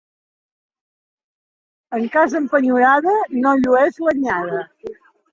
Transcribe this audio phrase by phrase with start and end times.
[1.97, 3.13] En casa empenyorada
[3.43, 4.63] no llueix l'anyada.